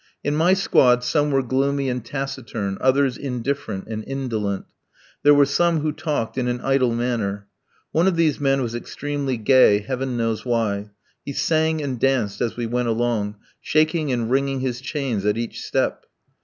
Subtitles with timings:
[0.23, 4.65] In my squad some were gloomy and taciturn, others indifferent and indolent.
[5.21, 7.45] There were some who talked in an idle manner.
[7.91, 10.89] One of these men was extremely gay, heaven knows why.
[11.23, 15.61] He sang and danced as we went along, shaking and ringing his chains at each
[15.61, 16.03] step.